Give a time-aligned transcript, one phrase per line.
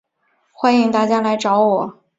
[0.51, 2.03] 欢迎大家来找我